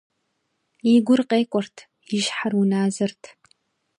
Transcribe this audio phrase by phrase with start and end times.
[0.91, 1.75] И гур къекӏуэрт,
[2.15, 3.21] и щхьэр уназэрт.